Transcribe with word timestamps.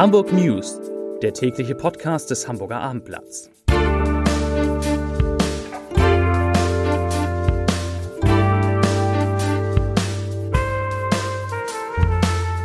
Hamburg 0.00 0.32
News, 0.32 0.80
der 1.20 1.34
tägliche 1.34 1.74
Podcast 1.74 2.30
des 2.30 2.48
Hamburger 2.48 2.80
Abendblatts. 2.80 3.50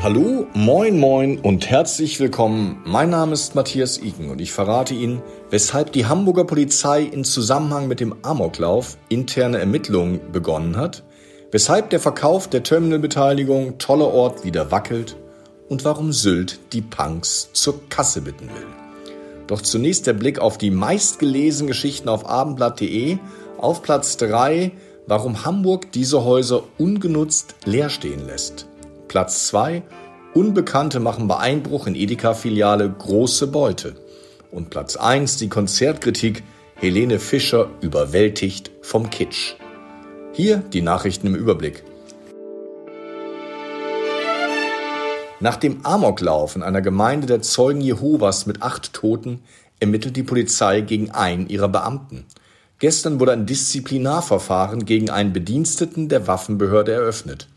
Hallo, 0.02 0.48
moin, 0.54 0.98
moin 0.98 1.38
und 1.40 1.70
herzlich 1.70 2.22
willkommen. 2.22 2.82
Mein 2.86 3.10
Name 3.10 3.34
ist 3.34 3.54
Matthias 3.54 3.98
Iken 4.02 4.30
und 4.30 4.40
ich 4.40 4.54
verrate 4.54 4.94
Ihnen, 4.94 5.22
weshalb 5.50 5.92
die 5.92 6.06
Hamburger 6.06 6.46
Polizei 6.46 7.02
in 7.02 7.26
Zusammenhang 7.26 7.90
mit 7.90 8.00
dem 8.00 8.16
Amoklauf 8.22 8.98
interne 9.10 9.58
Ermittlungen 9.58 10.22
begonnen 10.32 10.78
hat, 10.78 11.04
weshalb 11.52 11.90
der 11.90 12.00
Verkauf 12.00 12.48
der 12.48 12.64
Terminalbeteiligung 12.64 13.78
Toller 13.78 14.14
Ort 14.14 14.46
wieder 14.46 14.72
wackelt 14.72 15.18
und 15.70 15.86
warum 15.86 16.14
Sylt 16.14 16.60
die 16.74 16.82
Punks 16.82 17.50
zur 17.54 17.88
Kasse 17.90 18.22
bitten 18.22 18.48
will. 18.50 18.68
Doch 19.48 19.62
zunächst 19.62 20.08
der 20.08 20.14
Blick 20.14 20.40
auf 20.40 20.58
die 20.58 20.72
meistgelesenen 20.72 21.68
Geschichten 21.68 22.10
auf 22.10 22.28
abendblatt.de. 22.28 23.18
Auf 23.58 23.82
Platz 23.82 24.18
3, 24.18 24.72
warum 25.08 25.46
Hamburg 25.46 25.92
diese 25.92 26.24
Häuser 26.24 26.64
ungenutzt 26.78 27.56
leer 27.66 27.90
stehen 27.90 28.26
lässt. 28.26 28.68
Platz 29.08 29.48
2, 29.48 29.84
Unbekannte 30.34 31.00
machen 31.00 31.28
bei 31.28 31.38
Einbruch 31.38 31.88
in 31.88 31.96
Edeka-Filiale 31.96 32.90
große 32.90 33.48
Beute. 33.48 33.96
Und 34.52 34.70
Platz 34.70 34.98
1, 34.98 35.38
die 35.38 35.48
Konzertkritik, 35.48 36.44
Helene 36.76 37.20
Fischer 37.20 37.70
überwältigt 37.80 38.72
vom 38.82 39.10
Kitsch. 39.10 39.56
Hier 40.34 40.58
die 40.58 40.82
Nachrichten 40.82 41.28
im 41.28 41.36
Überblick. 41.36 41.84
Nach 45.46 45.58
dem 45.58 45.86
Amoklauf 45.86 46.56
in 46.56 46.64
einer 46.64 46.82
Gemeinde 46.82 47.28
der 47.28 47.44
Zeugen 47.44 47.80
Jehovas 47.80 48.48
mit 48.48 48.64
acht 48.64 48.94
Toten 48.94 49.42
ermittelt 49.80 50.18
die 50.18 50.24
Polizei 50.24 50.82
gegen 50.82 51.12
einen 51.12 51.50
ihrer 51.50 51.70
Beamten. 51.70 52.26
Gestern 52.80 53.20
wurde 53.20 53.34
ein 53.34 53.46
Disziplinarverfahren 53.46 54.86
gegen 54.86 55.12
einen 55.12 55.34
Bediensteten 55.34 56.10
der 56.10 56.26
Waffenbehörde 56.26 56.94
eröffnet. 56.94 57.48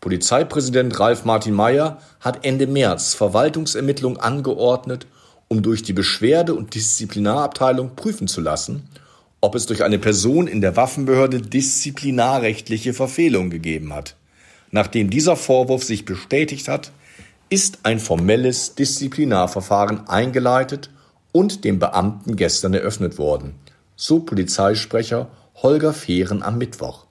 Polizeipräsident 0.00 0.98
Ralf 0.98 1.26
Martin 1.26 1.52
Mayer 1.52 1.98
hat 2.20 2.46
Ende 2.46 2.66
März 2.66 3.12
Verwaltungsermittlungen 3.12 4.18
angeordnet, 4.18 5.06
um 5.48 5.60
durch 5.60 5.82
die 5.82 5.92
Beschwerde- 5.92 6.54
und 6.54 6.74
Disziplinarabteilung 6.74 7.94
prüfen 7.94 8.26
zu 8.26 8.40
lassen, 8.40 8.88
ob 9.42 9.54
es 9.54 9.66
durch 9.66 9.84
eine 9.84 9.98
Person 9.98 10.46
in 10.46 10.62
der 10.62 10.76
Waffenbehörde 10.76 11.42
disziplinarrechtliche 11.42 12.94
Verfehlungen 12.94 13.50
gegeben 13.50 13.92
hat. 13.92 14.16
Nachdem 14.70 15.10
dieser 15.10 15.36
Vorwurf 15.36 15.84
sich 15.84 16.06
bestätigt 16.06 16.68
hat, 16.68 16.90
ist 17.50 17.78
ein 17.82 17.98
formelles 17.98 18.74
Disziplinarverfahren 18.74 20.08
eingeleitet 20.08 20.90
und 21.32 21.64
dem 21.64 21.78
Beamten 21.78 22.36
gestern 22.36 22.74
eröffnet 22.74 23.18
worden, 23.18 23.54
so 23.96 24.20
Polizeisprecher 24.20 25.28
Holger 25.62 25.92
Fehren 25.92 26.42
am 26.42 26.58
Mittwoch. 26.58 27.06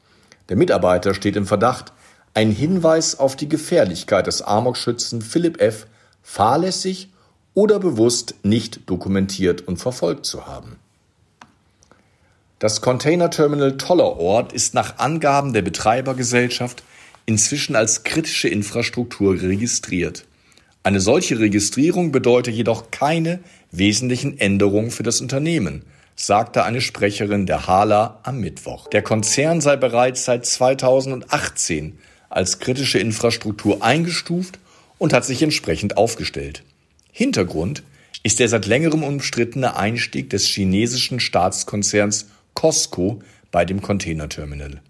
Der 0.50 0.56
Mitarbeiter 0.56 1.14
steht 1.14 1.36
im 1.36 1.46
Verdacht, 1.46 1.92
ein 2.34 2.52
Hinweis 2.52 3.20
auf 3.20 3.36
die 3.36 3.50
Gefährlichkeit 3.50 4.28
des 4.28 4.42
Amokschützen 4.42 5.22
Philipp 5.22 5.60
F. 5.60 5.88
fahrlässig 6.22 7.10
oder 7.54 7.80
bewusst 7.80 8.36
nicht 8.44 8.88
dokumentiert 8.90 9.68
und 9.68 9.78
verfolgt 9.78 10.26
zu 10.26 10.46
haben. 10.46 10.78
Das 12.60 12.82
Containerterminal 12.82 13.78
Tollerort 13.78 14.54
ist 14.54 14.74
nach 14.74 15.00
Angaben 15.00 15.54
der 15.54 15.62
Betreibergesellschaft 15.62 16.84
inzwischen 17.28 17.76
als 17.76 18.04
kritische 18.04 18.48
Infrastruktur 18.48 19.40
registriert. 19.40 20.26
Eine 20.82 21.02
solche 21.02 21.38
Registrierung 21.38 22.12
bedeutet 22.12 22.56
jedoch 22.56 22.90
keine 22.90 23.40
wesentlichen 23.72 24.40
Änderungen 24.40 24.90
für 24.90 25.04
das 25.04 25.20
Unternehmen, 25.20 25.84
sagte 26.16 26.64
eine 26.64 26.82
Sprecherin 26.82 27.46
der 27.46 27.68
Hala 27.68 28.22
am 28.24 28.40
Mittwoch. 28.40 28.88
Der 28.88 29.02
Konzern 29.02 29.60
sei 29.60 29.76
bereits 29.76 30.24
seit 30.24 30.46
2018 30.46 32.00
als 32.30 32.60
kritische 32.60 33.00
Infrastruktur 33.00 33.84
eingestuft 33.84 34.58
und 34.98 35.12
hat 35.12 35.26
sich 35.26 35.44
entsprechend 35.44 35.98
aufgestellt. 35.98 36.64
Hintergrund 37.12 37.84
ist 38.24 38.40
der 38.40 38.48
seit 38.48 38.66
längerem 38.66 39.04
umstrittene 39.04 39.76
Einstieg 39.76 40.30
des 40.30 40.46
chinesischen 40.46 41.20
Staatskonzerns 41.20 42.28
Costco 42.54 43.22
bei 43.52 43.66
dem 43.66 43.82
Containerterminal. 43.82 44.82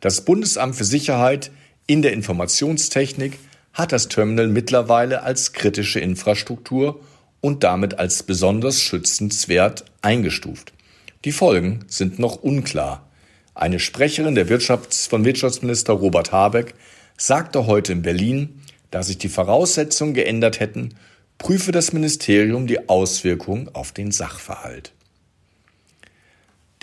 Das 0.00 0.24
Bundesamt 0.24 0.74
für 0.76 0.84
Sicherheit 0.84 1.50
in 1.86 2.02
der 2.02 2.12
Informationstechnik 2.12 3.38
hat 3.72 3.92
das 3.92 4.08
Terminal 4.08 4.48
mittlerweile 4.48 5.22
als 5.22 5.52
kritische 5.52 6.00
Infrastruktur 6.00 7.00
und 7.40 7.62
damit 7.62 7.98
als 7.98 8.22
besonders 8.22 8.80
schützenswert 8.80 9.84
eingestuft. 10.00 10.72
Die 11.24 11.32
Folgen 11.32 11.84
sind 11.88 12.18
noch 12.18 12.36
unklar. 12.36 13.08
Eine 13.54 13.80
Sprecherin 13.80 14.34
der 14.34 14.48
Wirtschafts 14.48 15.06
von 15.06 15.24
Wirtschaftsminister 15.24 15.92
Robert 15.92 16.32
Habeck 16.32 16.74
sagte 17.18 17.66
heute 17.66 17.92
in 17.92 18.02
Berlin, 18.02 18.60
da 18.90 19.02
sich 19.02 19.18
die 19.18 19.28
Voraussetzungen 19.28 20.14
geändert 20.14 20.60
hätten, 20.60 20.94
prüfe 21.38 21.72
das 21.72 21.92
Ministerium 21.92 22.66
die 22.66 22.88
Auswirkungen 22.88 23.68
auf 23.74 23.92
den 23.92 24.10
Sachverhalt. 24.10 24.92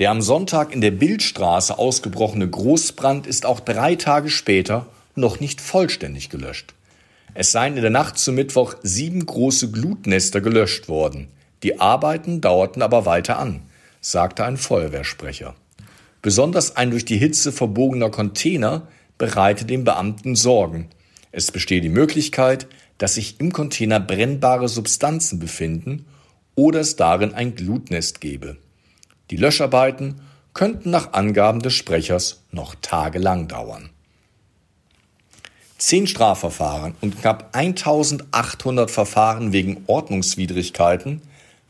Der 0.02 0.10
am 0.10 0.24
Sonntag 0.24 0.74
in 0.74 0.82
der 0.82 0.90
Bildstraße 0.90 1.78
ausgebrochene 1.78 2.50
Großbrand 2.50 3.28
ist 3.28 3.46
auch 3.46 3.60
drei 3.60 3.96
Tage 3.96 4.32
später 4.32 4.88
noch 5.14 5.40
nicht 5.40 5.62
vollständig 5.62 6.32
gelöscht. 6.32 6.74
Es 7.36 7.52
seien 7.52 7.76
in 7.76 7.84
der 7.84 7.92
Nacht 7.92 8.18
zum 8.18 8.34
Mittwoch 8.34 8.74
sieben 8.82 9.24
große 9.24 9.70
Glutnester 9.70 10.42
gelöscht 10.42 10.90
worden. 10.90 11.28
Die 11.62 11.80
Arbeiten 11.80 12.42
dauerten 12.42 12.82
aber 12.82 13.06
weiter 13.06 13.38
an, 13.38 13.62
sagte 14.00 14.44
ein 14.44 14.58
Feuerwehrsprecher. 14.58 15.54
Besonders 16.24 16.78
ein 16.78 16.90
durch 16.90 17.06
die 17.06 17.20
Hitze 17.20 17.52
verbogener 17.52 18.10
Container 18.10 18.88
bereite 19.20 19.66
den 19.66 19.84
Beamten 19.84 20.36
Sorgen. 20.36 20.90
Es 21.32 21.52
bestehe 21.52 21.80
die 21.80 21.90
Möglichkeit, 21.90 22.66
dass 22.98 23.14
sich 23.14 23.40
im 23.40 23.54
Container 23.54 24.00
brennbare 24.00 24.68
Substanzen 24.68 25.38
befinden 25.38 26.08
oder 26.56 26.80
es 26.80 26.96
darin 26.96 27.36
ein 27.36 27.54
Glutnest 27.54 28.20
gebe. 28.20 28.58
Die 29.32 29.38
Löscharbeiten 29.38 30.22
könnten 30.54 30.90
nach 30.92 31.14
Angaben 31.14 31.62
des 31.62 31.74
Sprechers 31.74 32.44
noch 32.52 32.76
tagelang 32.82 33.48
dauern. 33.48 33.90
Zehn 35.78 36.06
Strafverfahren 36.06 36.94
und 37.02 37.20
knapp 37.20 37.50
1800 37.54 38.92
Verfahren 38.92 39.54
wegen 39.54 39.84
Ordnungswidrigkeiten, 39.88 41.22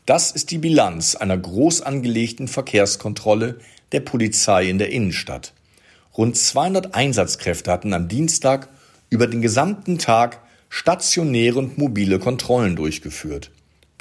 das 0.06 0.32
ist 0.32 0.50
die 0.50 0.58
Bilanz 0.58 1.14
einer 1.14 1.38
groß 1.38 1.82
angelegten 1.82 2.48
Verkehrskontrolle 2.48 3.60
der 3.92 4.00
Polizei 4.00 4.68
in 4.68 4.78
der 4.78 4.90
Innenstadt. 4.90 5.52
Rund 6.18 6.36
200 6.36 6.94
Einsatzkräfte 6.94 7.70
hatten 7.70 7.94
am 7.94 8.08
Dienstag 8.08 8.68
über 9.08 9.28
den 9.28 9.40
gesamten 9.40 9.98
Tag 9.98 10.40
stationäre 10.68 11.60
und 11.60 11.78
mobile 11.78 12.18
Kontrollen 12.18 12.74
durchgeführt. 12.74 13.50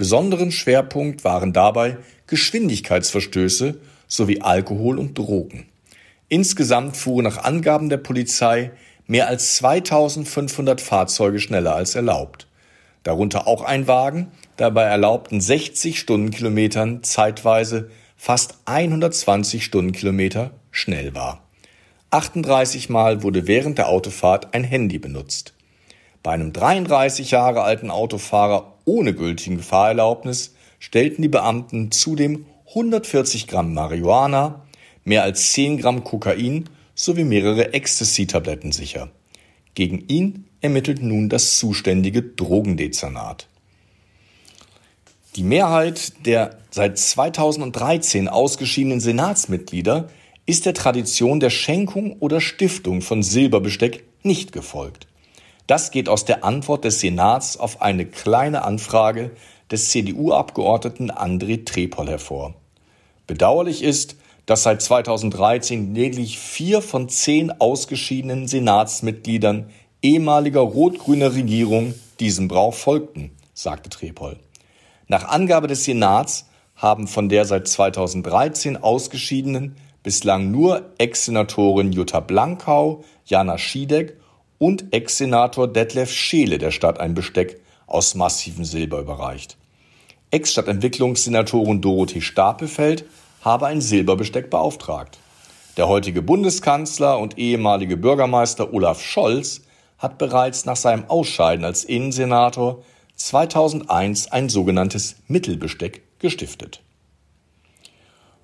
Besonderen 0.02 0.52
Schwerpunkt 0.52 1.24
waren 1.24 1.54
dabei 1.54 2.00
Geschwindigkeitsverstöße 2.26 3.76
sowie 4.08 4.42
Alkohol 4.42 4.98
und 4.98 5.16
Drogen. 5.16 5.68
Insgesamt 6.28 6.98
fuhren 6.98 7.24
nach 7.24 7.44
Angaben 7.44 7.88
der 7.88 7.98
Polizei 7.98 8.72
mehr 9.06 9.28
als 9.28 9.58
2500 9.58 10.82
Fahrzeuge 10.82 11.40
schneller 11.40 11.76
als 11.76 11.94
erlaubt. 11.94 12.48
Darunter 13.04 13.46
auch 13.46 13.62
ein 13.62 13.88
Wagen, 13.88 14.32
der 14.58 14.72
bei 14.72 14.86
erlaubten 14.86 15.40
60 15.40 16.00
Stundenkilometern 16.00 17.04
zeitweise 17.04 17.92
fast 18.18 18.56
120 18.66 19.64
Stundenkilometer 19.64 20.50
schnell 20.72 21.14
war. 21.14 21.44
38 22.10 22.90
Mal 22.90 23.22
wurde 23.22 23.46
während 23.46 23.78
der 23.78 23.88
Autofahrt 23.88 24.56
ein 24.56 24.64
Handy 24.64 24.97
benutzt. 24.97 25.54
Bei 26.23 26.32
einem 26.32 26.53
33 26.53 27.32
Jahre 27.32 27.64
alten 27.64 27.90
Autofahrer 27.90 28.76
ohne 28.85 29.14
gültigen 29.14 29.59
Fahrerlaubnis 29.59 30.53
stellten 30.79 31.23
die 31.23 31.29
Beamten 31.29 31.91
zudem 31.91 32.46
140 32.70 33.47
Gramm 33.47 33.73
Marihuana, 33.73 34.62
mehr 35.03 35.23
als 35.23 35.52
10 35.53 35.78
Gramm 35.78 36.03
Kokain 36.03 36.70
sowie 36.94 37.23
mehrere 37.23 37.73
Ecstasy-Tabletten 37.73 38.72
sicher. 38.72 39.09
Gegen 39.73 40.08
ihn 40.08 40.46
ermittelt 40.62 41.02
nun 41.02 41.28
das 41.28 41.58
zuständige 41.58 42.22
Drogendezernat. 42.22 43.47
Die 45.35 45.44
Mehrheit 45.44 46.26
der 46.26 46.58
seit 46.72 47.00
2013 47.00 48.28
ausgeschiedenen 48.28 49.00
Senatsmitglieder 49.00 50.09
ist 50.46 50.66
der 50.66 50.73
Tradition 50.73 51.40
der 51.40 51.50
Schenkung 51.50 52.18
oder 52.20 52.41
Stiftung 52.41 53.02
von 53.02 53.23
Silberbesteck 53.23 54.03
nicht 54.23 54.52
gefolgt. 54.52 55.08
Das 55.67 55.91
geht 55.91 56.09
aus 56.09 56.25
der 56.25 56.43
Antwort 56.43 56.84
des 56.85 56.99
Senats 56.99 57.58
auf 57.58 57.81
eine 57.81 58.05
kleine 58.05 58.63
Anfrage 58.63 59.31
des 59.72 59.90
CDU-Abgeordneten 59.90 61.11
André 61.11 61.66
Trepol 61.66 62.09
hervor. 62.09 62.55
Bedauerlich 63.28 63.84
ist, 63.84 64.17
dass 64.46 64.63
seit 64.63 64.81
2013 64.81 65.96
lediglich 65.96 66.37
vier 66.40 66.81
von 66.81 67.08
zehn 67.08 67.52
ausgeschiedenen 67.52 68.47
Senatsmitgliedern 68.47 69.69
ehemaliger 70.02 70.61
rot-grüner 70.61 71.34
Regierung 71.34 71.93
diesem 72.19 72.47
Brauch 72.47 72.73
folgten, 72.73 73.31
sagte 73.53 73.90
Trepol. 73.90 74.37
Nach 75.08 75.25
Angabe 75.25 75.67
des 75.67 75.85
Senats 75.85 76.47
haben 76.75 77.08
von 77.08 77.29
der 77.29 77.46
seit 77.46 77.67
2013 77.67 78.78
ausgeschiedenen 78.78 79.75
bislang 80.03 80.52
nur 80.52 80.91
Ex-Senatorin 80.97 81.91
Jutta 81.91 82.19
Blankau, 82.19 83.03
Jana 83.25 83.58
Schiedek 83.58 84.17
und 84.61 84.93
Ex-Senator 84.93 85.67
Detlef 85.67 86.11
Scheele 86.11 86.59
der 86.59 86.69
Stadt 86.69 86.99
ein 86.99 87.16
Besteck 87.16 87.59
aus 87.87 88.13
massivem 88.13 88.63
Silber 88.63 88.99
überreicht. 88.99 89.58
Ex-Stadtentwicklungssenatorin 90.29 91.81
Dorothee 91.81 92.22
Stapelfeld 92.22 93.05
habe 93.41 93.66
ein 93.66 93.81
Silberbesteck 93.81 94.52
beauftragt. 94.52 95.17
Der 95.78 95.87
heutige 95.87 96.22
Bundeskanzler 96.22 97.17
und 97.17 97.40
ehemalige 97.40 97.97
Bürgermeister 97.97 98.72
Olaf 98.72 99.02
Scholz 99.02 99.61
hat 99.97 100.19
bereits 100.19 100.66
nach 100.66 100.75
seinem 100.75 101.05
Ausscheiden 101.09 101.66
als 101.66 101.84
Innensenator 101.84 102.84
2001 103.16 104.31
ein 104.31 104.47
sogenanntes 104.47 105.16
Mittelbesteck 105.28 106.03
gestiftet. 106.19 106.84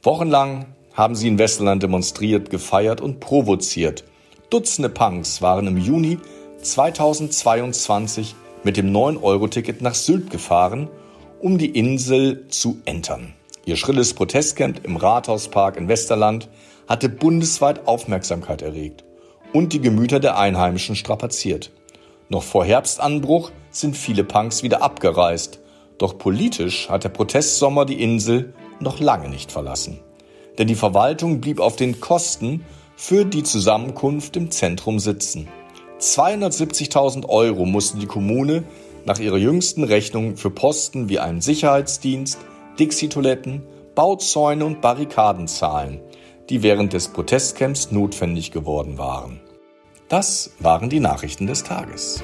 Wochenlang 0.02 0.66
haben 0.96 1.14
sie 1.14 1.28
in 1.28 1.38
Westerland 1.38 1.84
demonstriert, 1.84 2.50
gefeiert 2.50 3.02
und 3.02 3.20
provoziert. 3.20 4.04
Dutzende 4.50 4.88
Punks 4.88 5.42
waren 5.42 5.68
im 5.68 5.78
Juni 5.78 6.20
2022 6.62 8.34
mit 8.64 8.78
dem 8.78 8.94
9-Euro-Ticket 8.94 9.82
nach 9.82 9.94
Sylt 9.94 10.30
gefahren, 10.30 10.88
um 11.42 11.58
die 11.58 11.78
Insel 11.78 12.48
zu 12.48 12.78
entern. 12.86 13.34
Ihr 13.66 13.76
schrilles 13.76 14.14
Protestcamp 14.14 14.86
im 14.86 14.96
Rathauspark 14.96 15.76
in 15.76 15.90
Westerland 15.90 16.48
hatte 16.88 17.10
bundesweit 17.10 17.88
Aufmerksamkeit 17.90 18.62
erregt 18.62 19.04
und 19.52 19.74
die 19.74 19.82
Gemüter 19.82 20.22
der 20.22 20.38
Einheimischen 20.38 20.96
strapaziert. 20.96 21.74
Noch 22.30 22.44
vor 22.44 22.64
Herbstanbruch 22.64 23.52
sind 23.72 23.98
viele 23.98 24.24
Punks 24.24 24.64
wieder 24.64 24.82
abgereist, 24.82 25.60
doch 25.98 26.18
politisch 26.18 26.88
hat 26.88 27.04
der 27.04 27.10
Protestsommer 27.10 27.84
die 27.84 28.02
Insel 28.02 28.54
noch 28.80 29.02
lange 29.02 29.28
nicht 29.28 29.52
verlassen. 29.52 30.00
Denn 30.58 30.68
die 30.68 30.76
Verwaltung 30.76 31.42
blieb 31.42 31.60
auf 31.60 31.76
den 31.76 32.00
Kosten 32.00 32.64
für 32.98 33.24
die 33.24 33.44
Zusammenkunft 33.44 34.36
im 34.36 34.52
Zentrum 34.52 35.00
sitzen. 35.00 35.48
270.000 36.02 37.30
Euro 37.30 37.66
musste 37.66 38.00
die 38.00 38.08
Kommune 38.08 38.64
nach 39.06 39.20
ihrer 39.20 39.38
jüngsten 39.38 39.84
Rechnung 39.84 40.36
für 40.36 40.50
Posten 40.50 41.08
wie 41.08 41.20
einen 41.20 41.40
Sicherheitsdienst, 41.40 42.40
Dixie-Toiletten, 42.80 43.62
Bauzäune 43.96 44.66
und 44.66 44.82
Barrikaden 44.82 45.48
zahlen, 45.48 46.02
die 46.50 46.64
während 46.64 46.94
des 46.94 47.08
Protestcamps 47.08 47.92
notwendig 47.92 48.52
geworden 48.52 48.98
waren. 48.98 49.40
Das 50.10 50.52
waren 50.60 50.90
die 50.90 51.00
Nachrichten 51.00 51.48
des 51.48 51.64
Tages. 51.64 52.24